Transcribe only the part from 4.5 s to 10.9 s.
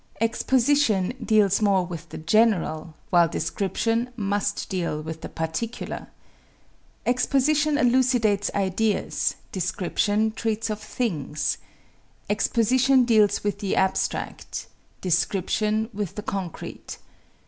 deal with the particular. Exposition elucidates ideas, description treats of